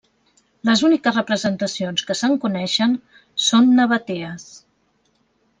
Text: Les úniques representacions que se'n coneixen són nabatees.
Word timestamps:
Les 0.69 0.79
úniques 0.87 1.17
representacions 1.19 2.07
que 2.09 2.17
se'n 2.21 2.35
coneixen 2.45 2.97
són 3.49 3.73
nabatees. 3.81 4.51